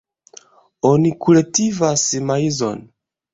[0.91, 2.83] Oni kultivas maizon.